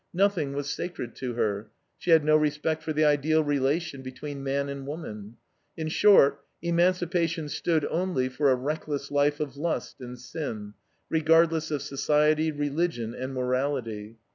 [0.15, 1.69] Nothing was sacred to her.
[1.99, 5.37] She had no respect for the ideal relation between man and woman.
[5.77, 10.73] In short, emancipation stood only for a reckless life of lust and sin;
[11.07, 14.17] regardless of society, religion, and morality.